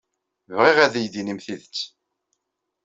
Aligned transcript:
Bɣiɣ 0.57 0.77
ad 0.85 0.93
iyi-d-inim 0.95 1.39
tidet. 1.45 1.77